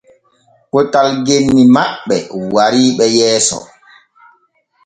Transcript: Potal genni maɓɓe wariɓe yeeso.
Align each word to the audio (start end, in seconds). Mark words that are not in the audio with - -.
Potal 0.71 1.07
genni 1.27 1.63
maɓɓe 1.75 2.15
wariɓe 2.53 3.05
yeeso. 3.17 3.57